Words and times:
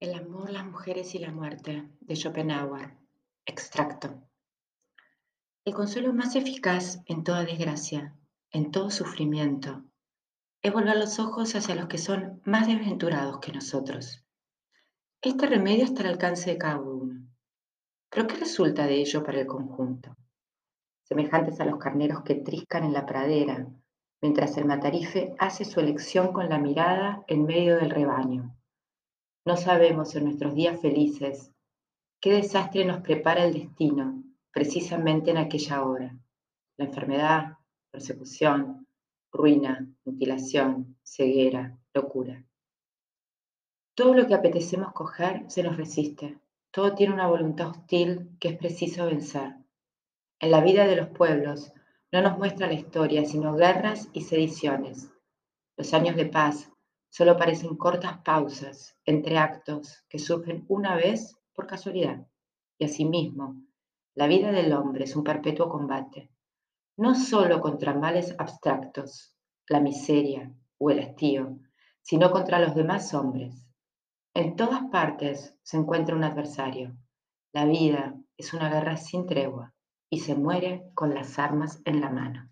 El 0.00 0.14
amor, 0.14 0.50
las 0.50 0.64
mujeres 0.64 1.16
y 1.16 1.18
la 1.18 1.32
muerte, 1.32 1.88
de 1.98 2.14
Schopenhauer. 2.14 2.96
Extracto. 3.44 4.22
El 5.64 5.74
consuelo 5.74 6.12
más 6.12 6.36
eficaz 6.36 7.02
en 7.06 7.24
toda 7.24 7.44
desgracia, 7.44 8.14
en 8.52 8.70
todo 8.70 8.90
sufrimiento, 8.90 9.82
es 10.62 10.72
volver 10.72 10.96
los 10.96 11.18
ojos 11.18 11.52
hacia 11.56 11.74
los 11.74 11.88
que 11.88 11.98
son 11.98 12.40
más 12.44 12.68
desventurados 12.68 13.40
que 13.40 13.50
nosotros. 13.50 14.24
Este 15.20 15.48
remedio 15.48 15.82
está 15.82 16.02
al 16.02 16.10
alcance 16.10 16.52
de 16.52 16.58
cada 16.58 16.78
uno. 16.78 17.26
Pero 18.08 18.28
¿qué 18.28 18.36
resulta 18.36 18.86
de 18.86 19.00
ello 19.00 19.24
para 19.24 19.40
el 19.40 19.48
conjunto? 19.48 20.16
Semejantes 21.02 21.58
a 21.58 21.64
los 21.64 21.80
carneros 21.80 22.22
que 22.22 22.36
triscan 22.36 22.84
en 22.84 22.92
la 22.92 23.04
pradera, 23.04 23.66
mientras 24.22 24.56
el 24.58 24.64
matarife 24.64 25.34
hace 25.40 25.64
su 25.64 25.80
elección 25.80 26.32
con 26.32 26.48
la 26.48 26.58
mirada 26.58 27.24
en 27.26 27.46
medio 27.46 27.74
del 27.74 27.90
rebaño. 27.90 28.54
No 29.48 29.56
sabemos 29.56 30.14
en 30.14 30.24
nuestros 30.24 30.54
días 30.54 30.78
felices 30.78 31.54
qué 32.20 32.34
desastre 32.34 32.84
nos 32.84 33.00
prepara 33.00 33.44
el 33.46 33.54
destino 33.54 34.22
precisamente 34.52 35.30
en 35.30 35.38
aquella 35.38 35.84
hora. 35.84 36.18
La 36.76 36.84
enfermedad, 36.84 37.56
persecución, 37.90 38.86
ruina, 39.32 39.88
mutilación, 40.04 40.98
ceguera, 41.02 41.78
locura. 41.94 42.44
Todo 43.94 44.12
lo 44.12 44.26
que 44.26 44.34
apetecemos 44.34 44.92
coger 44.92 45.50
se 45.50 45.62
nos 45.62 45.78
resiste. 45.78 46.38
Todo 46.70 46.94
tiene 46.94 47.14
una 47.14 47.26
voluntad 47.26 47.70
hostil 47.70 48.36
que 48.38 48.48
es 48.48 48.58
preciso 48.58 49.06
vencer. 49.06 49.54
En 50.40 50.50
la 50.50 50.60
vida 50.60 50.86
de 50.86 50.96
los 50.96 51.08
pueblos 51.08 51.72
no 52.12 52.20
nos 52.20 52.36
muestra 52.36 52.66
la 52.66 52.74
historia, 52.74 53.24
sino 53.24 53.56
guerras 53.56 54.10
y 54.12 54.20
sediciones. 54.20 55.10
Los 55.78 55.94
años 55.94 56.16
de 56.16 56.26
paz 56.26 56.70
solo 57.08 57.36
parecen 57.36 57.76
cortas 57.76 58.18
pausas 58.24 58.96
entre 59.04 59.38
actos 59.38 60.04
que 60.08 60.18
surgen 60.18 60.64
una 60.68 60.94
vez 60.96 61.36
por 61.54 61.66
casualidad. 61.66 62.26
Y 62.78 62.84
asimismo, 62.84 63.62
la 64.14 64.26
vida 64.26 64.52
del 64.52 64.72
hombre 64.72 65.04
es 65.04 65.16
un 65.16 65.24
perpetuo 65.24 65.68
combate, 65.68 66.30
no 66.96 67.14
solo 67.14 67.60
contra 67.60 67.94
males 67.94 68.34
abstractos, 68.38 69.34
la 69.68 69.80
miseria 69.80 70.52
o 70.78 70.90
el 70.90 70.98
hastío, 71.00 71.58
sino 72.02 72.30
contra 72.30 72.58
los 72.58 72.74
demás 72.74 73.14
hombres. 73.14 73.66
En 74.34 74.56
todas 74.56 74.84
partes 74.90 75.56
se 75.62 75.76
encuentra 75.76 76.16
un 76.16 76.24
adversario. 76.24 76.96
La 77.52 77.64
vida 77.64 78.14
es 78.36 78.54
una 78.54 78.68
guerra 78.68 78.96
sin 78.96 79.26
tregua 79.26 79.74
y 80.10 80.20
se 80.20 80.34
muere 80.34 80.90
con 80.94 81.14
las 81.14 81.38
armas 81.38 81.80
en 81.84 82.00
la 82.00 82.10
mano. 82.10 82.50